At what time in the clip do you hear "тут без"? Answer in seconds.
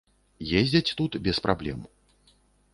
1.03-1.43